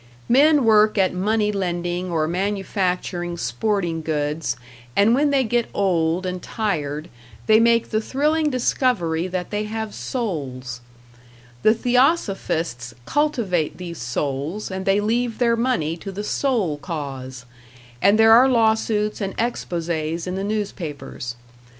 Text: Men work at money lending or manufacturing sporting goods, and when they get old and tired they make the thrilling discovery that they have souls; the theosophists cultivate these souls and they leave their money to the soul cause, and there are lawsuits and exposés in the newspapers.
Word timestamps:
Men 0.27 0.65
work 0.65 0.97
at 0.97 1.13
money 1.13 1.51
lending 1.51 2.09
or 2.09 2.27
manufacturing 2.27 3.37
sporting 3.37 4.01
goods, 4.01 4.55
and 4.95 5.13
when 5.13 5.29
they 5.29 5.43
get 5.43 5.69
old 5.75 6.25
and 6.25 6.41
tired 6.41 7.07
they 7.45 7.59
make 7.59 7.91
the 7.91 8.01
thrilling 8.01 8.49
discovery 8.49 9.27
that 9.27 9.51
they 9.51 9.65
have 9.65 9.93
souls; 9.93 10.81
the 11.61 11.75
theosophists 11.75 12.95
cultivate 13.05 13.77
these 13.77 13.99
souls 13.99 14.71
and 14.71 14.87
they 14.87 14.99
leave 14.99 15.37
their 15.37 15.55
money 15.55 15.95
to 15.97 16.11
the 16.11 16.23
soul 16.23 16.79
cause, 16.79 17.45
and 18.01 18.17
there 18.17 18.31
are 18.33 18.49
lawsuits 18.49 19.21
and 19.21 19.37
exposés 19.37 20.25
in 20.25 20.33
the 20.33 20.43
newspapers. 20.43 21.35